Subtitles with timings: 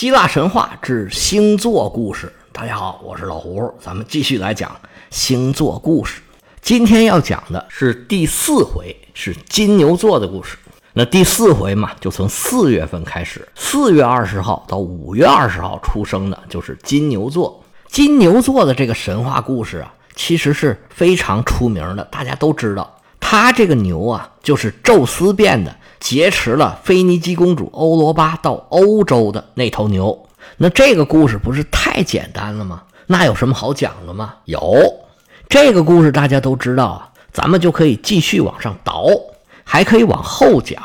[0.00, 2.32] 希腊神话之星座故事。
[2.52, 4.74] 大家好，我是老胡，咱们继续来讲
[5.10, 6.22] 星座故事。
[6.62, 10.56] 今天要讲的是第四回，是金牛座的故事。
[10.94, 17.62] 那第四回嘛，就从四月份开始，四月二十号到五月二十号出生的，就是金牛座。
[17.86, 22.90] 金牛座的这个神话故事啊，其实是非常出名的，大家都知道。
[23.20, 25.76] 他这个牛啊，就是宙斯变的。
[26.00, 30.26] 劫持了腓尼基公主欧罗巴到欧洲的那头牛，
[30.56, 32.82] 那这个故事不是太简单了吗？
[33.06, 34.36] 那有什么好讲的吗？
[34.46, 34.82] 有
[35.46, 39.08] 这个故事大家都知道啊，咱们就可以继续往上倒，
[39.62, 40.80] 还可以往后讲，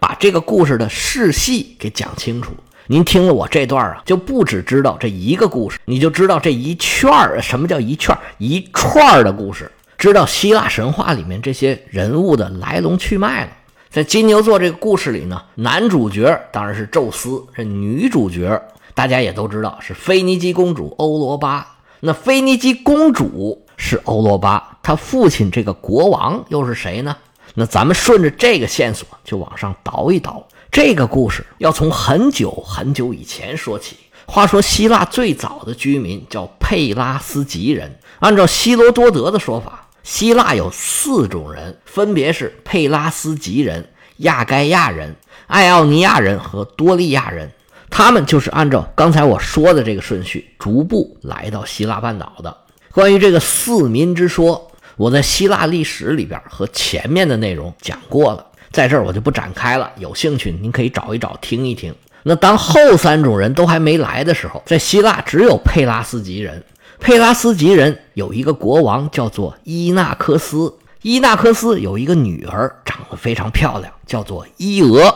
[0.00, 2.50] 把这个故事的世系给讲清楚。
[2.88, 13.50] 您听了我这段啊，就不只知道这一个故事，你就知道这一圈儿什么叫一圈一串的故事，知道希腊神话里面这些人物的来龙去脉了。
[13.90, 18.62] 在金牛座这个故事里呢，男主角当然是宙斯，这女主角
[18.94, 21.66] 大家也都知道是腓尼基公主欧罗巴。
[21.98, 27.16] 那腓尼基公主是欧罗巴，她父亲这个国王又是谁呢？
[27.54, 30.46] 那咱们顺着这个线索就往上倒一倒。
[30.70, 33.96] 这个故事要从很久很久以前说起。
[34.26, 39.87] 话说希腊最早的居民叫佩拉斯吉人，按照希罗多德的说法。
[40.08, 45.14] 希腊有四种人，分别是佩拉斯吉人、亚该亚人、
[45.46, 47.52] 爱奥尼亚人和多利亚人。
[47.90, 52.56] 他们就是按照刚才我说的这个顺序，逐步来到希腊半岛的。
[52.90, 59.92] 关于这个四民之说，我在希腊历史里边和前面的内容讲过了，在这儿我就不展开了。
[59.98, 61.94] 有兴趣您可以找一找听一听。
[62.22, 66.64] 那当后三种人都还没来的时候，在希腊只有佩拉斯吉人。
[67.00, 75.14] 佩拉斯吉人有一个国王叫做伊纳克斯，伊纳克斯有一个女儿，长得非常漂亮，叫做伊俄。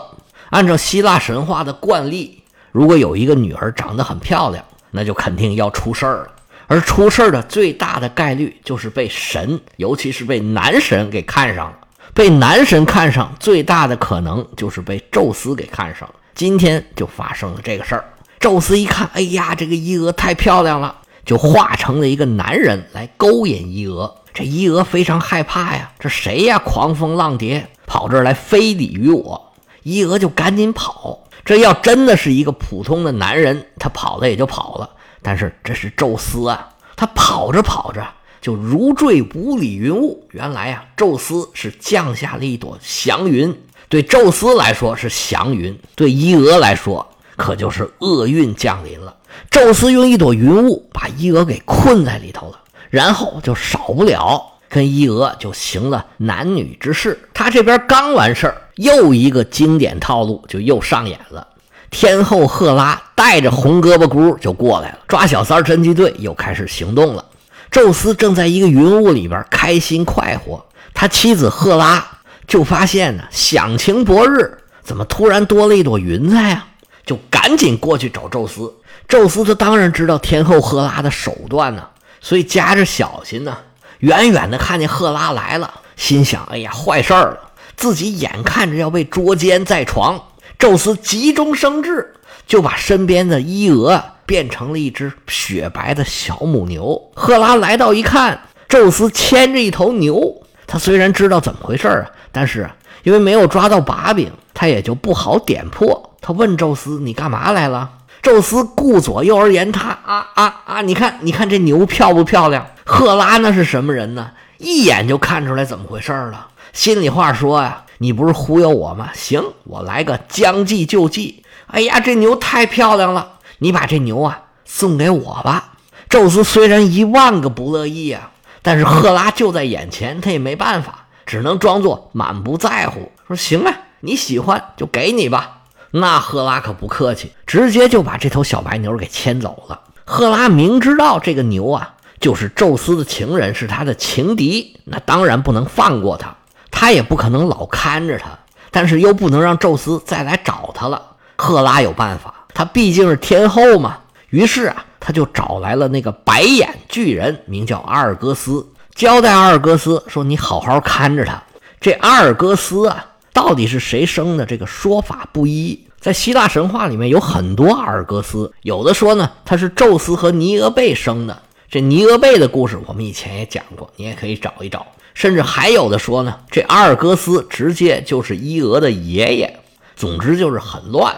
[0.51, 6.29] 按照希腊神话的惯例，如果有一个女儿长得很漂亮，那就肯定要出事儿了。
[6.69, 11.79] 而出事儿的最大的概率就是被神，尤其是被男神给看上了。
[12.15, 16.15] 被男神看上，最大的可能就是被宙斯给看上了。
[16.35, 18.05] 今天就发生了这个事儿。
[18.39, 20.97] 宙斯一看，哎呀，这个伊俄太漂亮了。
[21.25, 26.59] 就化成了一个男人来勾引伊俄，这伊俄非常害怕呀，这谁呀？
[26.59, 29.53] 狂风浪蝶跑这儿来非礼于我，
[29.83, 31.21] 伊俄就赶紧跑。
[31.45, 34.89] 这要真的是一个普通的男人，他跑了也就跑了。
[35.23, 38.07] 但是这是宙斯啊，他跑着跑着
[38.41, 40.27] 就如坠五里云雾。
[40.31, 43.57] 原来啊，宙斯是降下了一朵祥云，
[43.89, 49.15] 对宙斯来说是祥云，对伊俄来说可就是厄运降临了。
[49.51, 52.59] 宙斯用一朵云雾把伊俄给困在里头了，
[52.91, 57.19] 然后就少不了跟伊俄就行了男女之事。
[57.35, 61.47] 他这边刚完事儿，又一个经典套路就又上演了。
[61.91, 67.23] 天后赫拉带着红胳膊箍就过来了，抓小三儿侦缉队又开始行动了。
[67.71, 72.07] 宙斯正在一个云雾里边开心快活，他妻子赫拉
[72.47, 76.67] 就发现呢，享晴博日怎么突然多了一朵云彩呀？
[77.05, 78.73] 就赶紧过去找宙斯。
[79.13, 81.87] 宙斯他当然知道天后赫拉的手段呢，
[82.23, 83.59] 所以夹着小心呢，
[83.99, 87.39] 远远的看见赫拉来了，心想：哎呀，坏事儿了！
[87.77, 90.19] 自己眼看着要被捉奸在床。
[90.59, 92.15] 宙斯急中生智，
[92.47, 96.99] 就把身边的伊俄变成了一只雪白的小母牛。
[97.15, 102.67] 赫拉来到一看，宙斯牵着一头牛，他虽然知道怎么回事儿啊，但是
[103.03, 106.17] 因为没有抓到把柄，他也就不好点破。
[106.23, 107.91] 他问宙斯：“你干嘛来了？”
[108.23, 110.81] 宙斯顾左右而言他啊啊啊！
[110.81, 112.65] 你看，你看这牛漂不漂亮？
[112.85, 114.31] 赫拉那是什么人呢？
[114.59, 116.47] 一眼就看出来怎么回事了。
[116.73, 119.11] 心里话说呀，你不是忽悠我吗？
[119.13, 121.43] 行，我来个将计就计。
[121.67, 125.73] 哎呀，这牛太漂亮了，你把这牛啊送给我吧。
[126.09, 128.31] 宙斯虽然一万个不乐意啊，
[128.63, 135.62] 但是赫拉就在眼前，他也没办法，只能装作满不在乎，说行啊，你喜欢就给你吧。
[135.95, 139.79] 那赫拉可不客气，直接就把这头小白牛给牵走了。
[140.05, 146.35] 赫拉明知道这个牛啊，就是宙斯的情人，是他的情敌，那当然不能放过他，
[146.71, 148.31] 他也不可能老看着他，
[148.71, 151.01] 但是又不能让宙斯再来找他了。
[151.37, 153.99] 赫拉有办法，他毕竟是天后嘛。
[154.31, 161.43] 于是啊，他就找来了那个白眼巨人，名叫阿尔戈斯，交代阿尔戈斯说：“你好好看着他。”
[161.81, 163.05] 这阿尔戈斯啊。
[163.33, 164.45] 到底是谁生的？
[164.45, 165.87] 这个说法不一。
[166.01, 171.43] 在希腊神话里面有很多阿尔戈斯，有的说呢他是宙斯和尼俄贝生的。
[171.71, 174.87] 这尼俄贝的故事我们以前也讲过，你也可以找一找。
[175.15, 179.61] 甚至还有的说呢，这阿尔戈斯直接就是伊俄的爷爷。
[179.95, 181.15] 总之就是很乱。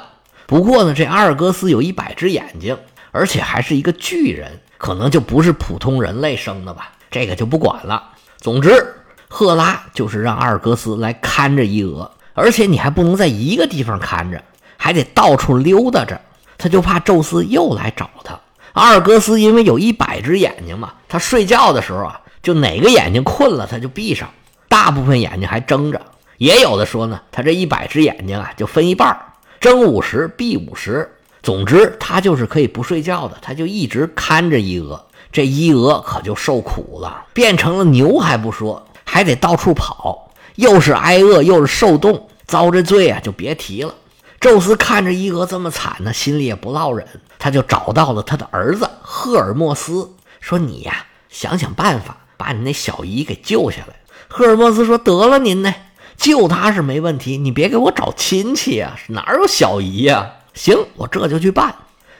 [0.46, 2.76] 不过呢，这阿尔戈斯有一百只眼睛，
[3.12, 6.93] 而且还是一个巨人，可能就不是普通人类生的吧？
[7.11, 8.11] 这个就不管了。
[8.37, 8.94] 总之，
[9.37, 14.41] 赫拉就是让阿尔戈斯来看着伊俄，而且你还不能在一个地方看着，
[14.77, 16.21] 还得到处溜达着。
[16.57, 18.39] 他就怕宙斯又来找他。
[18.75, 24.31] 阿尔戈斯因为有一百只眼睛嘛，他睡觉的时候啊，就哪个眼睛困了他就闭上，
[24.69, 26.01] 大部分眼睛还睁着。
[26.39, 29.19] 也有的说呢，他这一百只眼睛啊，就分一半
[29.59, 31.11] 睁五十，闭五十。
[31.43, 35.05] 总之，他就是可以不睡觉的，他就一直看着伊俄。
[35.33, 43.94] 这伊俄可就受苦了，变成了牛还不说，还得到处跑，又是挨饿又是受冻，遭这罪啊就别提了。
[44.40, 47.06] 宙斯看着伊俄这么惨呢，心里也不落忍，
[47.38, 53.94] 他就找到了他的儿子赫尔墨斯，说：“你呀，想想办法，把你那小姨给救下来。”
[54.26, 55.72] 赫尔墨斯说：“得了，您呢？”
[56.19, 58.99] 救他是没问题，你别给我找亲戚啊！
[59.11, 60.28] 哪有小姨呀？
[60.55, 61.72] 行，我这就去办。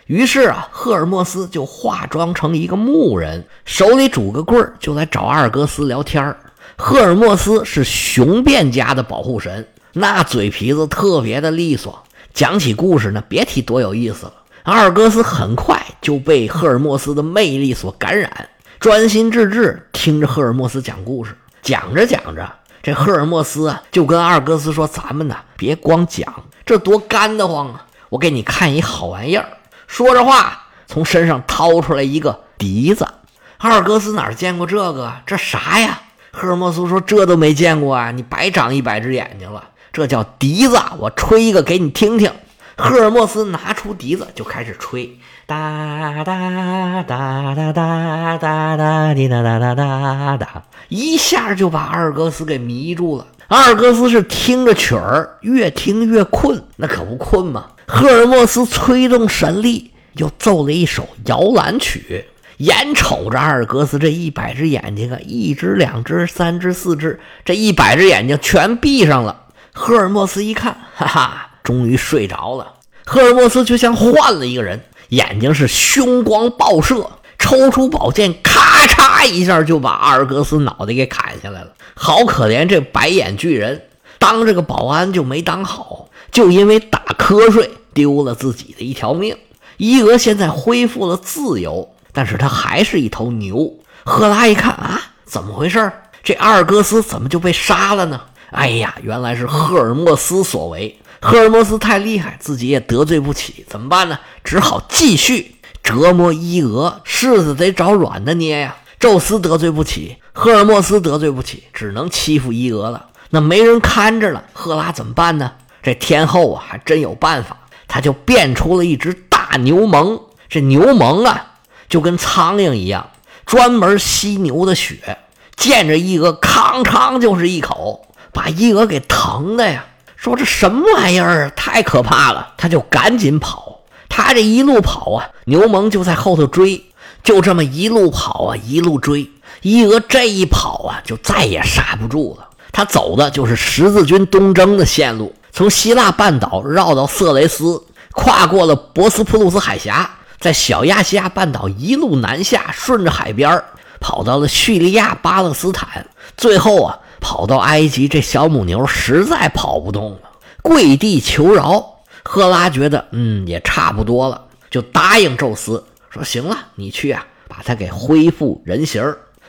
[0.07, 6.39] 于是啊，赫尔墨斯就化妆成一个牧人，手里拄个棍儿，就来找阿尔戈斯聊天儿
[6.77, 12.03] 赫尔墨斯是雄辩家的保护神，那嘴皮子特别的利索，
[12.33, 14.33] 讲起故事呢，别提多有意思了。
[14.65, 18.49] 阿尔戈斯很快就被赫尔墨斯的魅力所感染，
[18.81, 22.51] 专心致志听着赫尔墨斯讲故事，讲着讲着。
[22.83, 26.35] 这赫尔墨斯啊，就跟阿尔戈斯说：“咱们呢，别光讲，
[26.67, 27.87] 这多干得慌啊！
[28.11, 29.47] 我给你看一好玩意儿。”
[29.87, 33.09] 说着话，从身上掏出来一个笛子。
[33.57, 35.13] 阿尔戈斯哪见过这个？
[35.25, 36.03] 这啥呀？
[36.37, 38.11] 赫尔墨斯说：“这都没见过啊！
[38.11, 39.63] 你白长一百只眼睛了。
[39.93, 42.29] 这叫笛子，我吹一个给你听听。”
[42.77, 45.17] 赫尔墨斯拿出笛子就开始吹。
[45.47, 53.25] 哒哒哒哒哒哒哒滴哒哒哒哒哒，一下就把阿尔戈斯给迷住了。
[53.47, 57.67] 阿尔戈斯是听着曲儿，越听越困，那可不困吗？
[57.87, 62.25] 赫尔墨斯催动神力，又奏了一首摇篮曲。
[62.59, 69.43] 眼瞅着阿尔戈斯这一百只眼睛啊，一只、两只、三只、四只，这一百只眼睛全闭上了。
[69.73, 72.75] 赫尔墨斯一看，哈哈，终于睡着了。
[73.05, 74.81] 赫尔墨斯就像换了一个人。
[75.11, 77.09] 眼睛是凶光爆射，
[77.39, 81.73] 抽出宝剑，咔嚓一下就把阿尔戈斯脑袋给砍下来了。
[81.95, 83.83] 好可怜这白眼巨人，
[84.19, 89.37] 当这个保安就没当好，就因为打瞌睡丢了自己的一条命。
[89.77, 93.71] 伊俄现在恢复了自由，但是他还是一头牛。
[94.05, 95.93] 赫拉一看啊，怎么回事？
[96.23, 98.19] 这阿尔戈斯怎么就被杀了呢？
[98.51, 100.99] 哎呀，原来是赫尔墨斯所为。
[101.21, 104.19] 赫尔墨斯太厉害，自己也得罪不起，怎么办呢？
[104.45, 107.03] 只好继续折磨伊俄。
[107.05, 108.77] 柿子得找软的捏呀。
[109.01, 113.07] 宙斯得罪不起，赫尔墨斯得罪不起，只能欺负伊俄了。
[113.31, 115.53] 那没人看着了，赫拉怎么办呢？
[115.83, 117.57] 这天后啊，还真有办法。
[117.89, 120.21] 他就变出了一只大牛虻。
[120.49, 121.54] 这牛虻啊，
[121.95, 123.09] 就跟苍蝇一样，
[123.47, 125.17] 专门吸牛的血。
[125.55, 129.85] 见着伊俄，吭吭就是一口，把伊俄给疼的呀。
[130.17, 131.53] 说这什么玩意儿啊！
[131.55, 132.49] 太可怕了！
[132.57, 133.79] 他就赶紧跑。
[134.09, 136.85] 他这一路跑啊，牛虻就在后头追。
[137.23, 139.31] 就这么一路跑啊，一路追。
[139.63, 142.49] 伊俄这一跑啊，就再也刹不住了。
[142.73, 147.81] 他走的就是十字军东征的线路，从希腊半岛绕到色雷斯，
[148.11, 150.11] 跨过了博斯普鲁斯海峡，
[150.45, 153.65] 在小亚细亚半岛一路南下，顺着海边
[153.99, 156.99] 跑到了叙利亚、巴勒斯坦，最后啊。
[157.19, 160.19] 跑到埃及，这小母牛实在跑不动了，
[160.61, 162.03] 跪地求饶。
[162.23, 169.03] 赫拉觉得，嗯，也差不多了，就答应宙斯说：“行了，你去啊，把它给恢复人形。”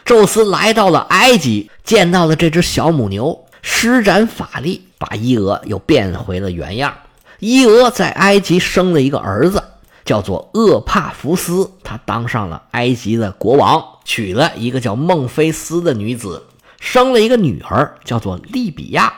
[0.05, 6.93] 宙斯来到了埃及，见到了这只小母牛，施展法力，把伊俄又变回了原样。
[7.39, 9.61] 伊俄在埃及生了一个儿子，
[10.05, 16.45] 叫做厄帕福斯，他当上了埃及的国王，娶了一个叫孟菲斯的女子。
[16.79, 19.11] 生了一个女儿，叫做利比亚。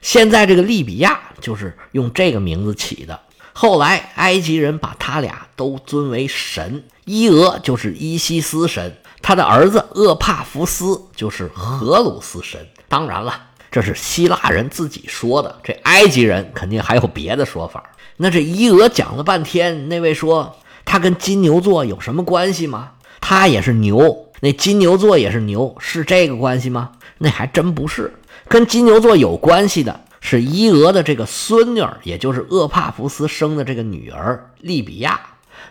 [0.00, 3.20] 现在这个利比亚就是用这个名字起的。
[3.52, 12.66] 后来埃及人把他俩都尊为神，伊俄就是伊西斯神，他的儿子厄帕福斯就是荷鲁斯神。
[12.88, 17.82] 当然了，这是希腊人自己说的，这埃及人肯定还有别的说法。
[18.18, 20.54] 那这伊俄讲了半天，那位说
[20.84, 22.92] 他跟金牛座有什么关系吗？
[23.20, 26.92] 他也是牛，那金牛座也是牛，是这个关系吗？
[27.18, 28.14] 那还真不是，
[28.46, 35.20] 跟金牛座有关系的是伊俄的这个孙女儿，也就是厄帕福斯生的这个女儿利比亚。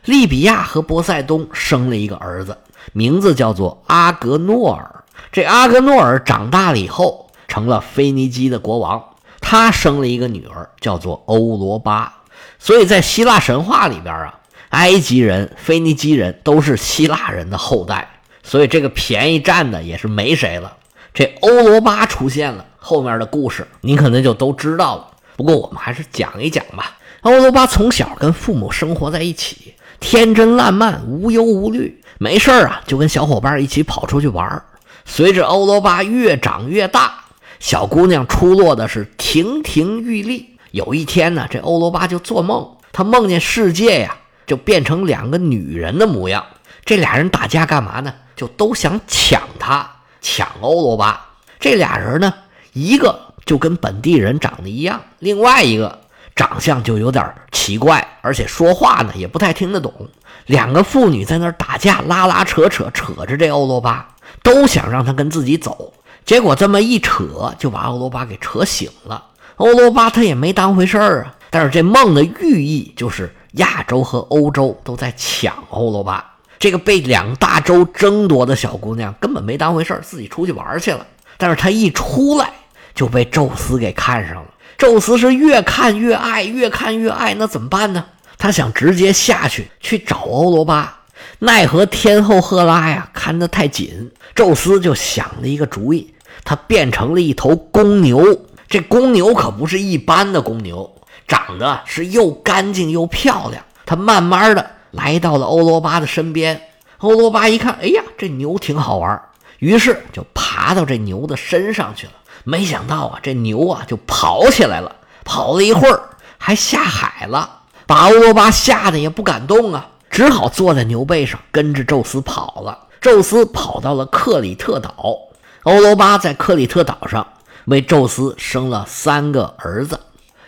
[0.04, 2.58] 利比亚和波塞冬生了一个儿子，
[2.92, 5.06] 名字叫做阿格诺尔。
[5.32, 7.23] 这阿格诺尔长大了以后，
[7.54, 9.04] 成了腓尼基的国王。
[9.40, 12.12] 他生了一个女儿，叫做欧罗巴。
[12.58, 18.10] 所以在希腊神话里边啊，埃及人、腓尼基人都是希腊人的后代，
[18.42, 20.78] 所以这个便宜占的也是没谁了。
[21.14, 25.08] 这欧罗巴出现了，后面的故事您可能就都知道了。
[25.36, 26.98] 不过我们还是讲一讲吧。
[27.22, 34.64] 欧罗巴从小跟父母生活在一起，天真烂漫，无忧无虑，没事啊就跟小伙伴一起跑出去玩。
[35.06, 37.23] 随着欧罗巴越长越大，
[37.64, 40.58] 小姑娘出落的是亭亭玉立。
[40.72, 46.46] 有一天呢，这欧罗巴就做梦，他梦见世界呀就变成两个女人的模样。
[46.84, 48.14] 这俩人打架干嘛呢？
[48.36, 49.90] 就都想抢他。
[50.20, 51.26] 抢欧罗巴，
[51.58, 52.34] 这俩人呢，
[52.74, 56.02] 一个就跟本地人长得一样，另外一个
[56.36, 60.10] 长相就有点奇怪，而且说话呢也不太听得懂。
[60.48, 64.10] 两个妇女在那儿打架，拉拉扯扯，扯着这欧罗巴，
[64.44, 65.94] 都想让他跟自己走。
[66.26, 69.24] 结果这么一扯，就把欧罗巴给扯醒了。
[69.58, 76.34] 欧罗巴他也没当回事儿啊，但是这梦的寓意就是亚洲和欧洲都在抢欧罗巴。
[76.58, 81.06] 这个被两大洲争夺的小姑娘根本没当回事儿自己出去玩去了。
[81.38, 82.52] 但是她一出来
[82.96, 84.46] 就被宙斯给看上了。
[84.78, 88.06] 宙斯是越看越爱，越看越爱，那怎么办呢？
[88.38, 91.03] 他想直接下去去找欧罗巴，
[91.40, 94.12] 奈何天后赫拉呀看得太紧。
[94.36, 96.14] 宙斯就想了一个主意，
[96.44, 98.46] 他变成了一头公牛。
[98.68, 100.96] 这公牛可不是一般的公牛，
[101.28, 103.64] 长得是又干净又漂亮。
[103.86, 104.72] 他慢慢的。
[104.94, 106.62] 来到了欧罗巴的身边，
[107.00, 109.20] 欧罗巴一看，哎呀，这牛挺好玩，
[109.58, 112.14] 于是就爬到这牛的身上去了。
[112.44, 116.00] 没想到啊，这牛啊就跑起来了，跑了一会儿
[116.38, 122.78] 还下海了，把欧罗巴吓得也不敢动啊，只好坐在牛背上跟着宙斯跑了。
[123.02, 125.18] 宙斯跑到了克里特岛，
[125.64, 127.26] 欧罗巴在克里特岛上
[127.66, 130.00] 为宙斯生了三个儿子，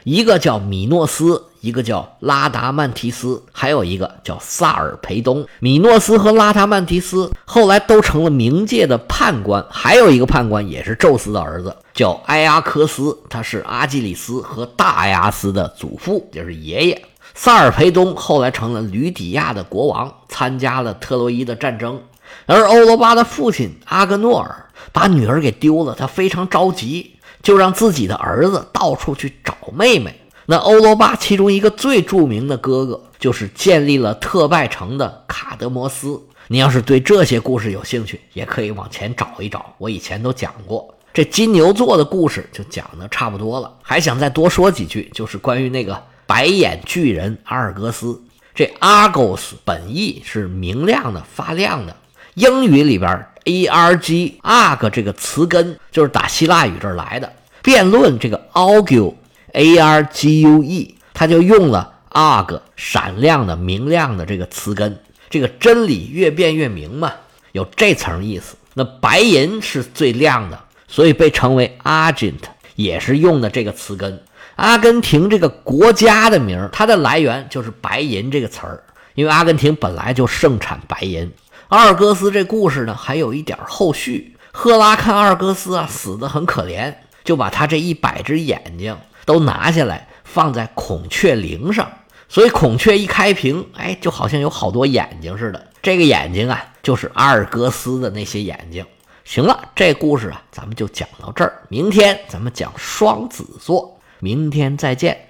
[0.04, 1.46] 一个叫米诺斯。
[1.62, 5.44] 一个叫拉达曼提斯，还有一个叫萨尔培东。
[5.60, 17.02] 米诺斯和拉达曼提斯后来都成了冥界的判官，还有一个判官也是宙斯的儿子，叫埃阿克斯，他是阿基里斯和大埃阿斯的祖父，就是爷爷。
[17.38, 22.02] 萨尔培东后来成了吕底亚的国王，参加了特洛伊的战争。
[22.46, 30.22] 而欧罗巴的父亲阿格诺尔把女儿给丢了，他非常着急，就让自己的儿子到处去找妹妹。
[30.46, 36.22] 那欧罗巴其中一个最著名的哥哥，就是建立了特拜城的卡德摩斯。
[36.48, 40.96] 你要是对这些故事有兴趣，也可以往前找一找，我以前都讲过。
[41.14, 48.22] 这金牛座的故事就讲的差不多了，还想再多说几句，就是关于那个白眼巨人阿尔戈斯。
[48.54, 51.96] 这 Argos 本意是明亮的、发亮的，
[52.36, 57.34] 英语里边 arg，arg 这个词根就是打希腊语这儿来的。
[57.62, 59.14] 辩论这个 argue。
[59.58, 67.14] A R G U E，他就用了 arg 闪亮的、明亮的这个词根，这个真理越辩越明嘛，
[67.54, 68.58] 有这层意思。
[68.74, 72.42] 那白银是最亮的，所以被称为 argent，
[72.76, 74.22] 也是用的这个词根。
[74.56, 78.84] 阿根廷这个国家的名儿，它的来源就是白银这个词儿，
[79.14, 81.32] 因为阿根廷本来就盛产白银。
[81.68, 84.36] 阿尔戈斯这故事呢，还有一点后续。
[84.52, 86.94] 赫拉看阿尔戈斯啊死得很可怜，
[87.24, 88.98] 就把他这一百只眼睛。
[89.26, 91.92] 都拿下来放在孔雀翎上，
[92.30, 95.68] 所以孔雀一开屏，哎，就好像有好多眼睛似的。
[95.82, 98.86] 这个眼睛啊，就是阿尔戈斯的那些眼睛。
[99.24, 101.64] 行了，这故事啊，咱们就讲到这儿。
[101.70, 103.95] 明天咱们讲双子座，
[104.26, 105.26] 明天再见。